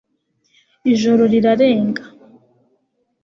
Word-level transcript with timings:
ijoro 0.93 1.21
rirarenga 1.33 2.03